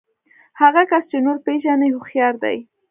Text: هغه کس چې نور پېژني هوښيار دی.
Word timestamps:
هغه 0.61 0.81
کس 0.89 1.03
چې 1.11 1.17
نور 1.25 1.37
پېژني 1.45 1.89
هوښيار 1.91 2.33
دی. 2.43 2.57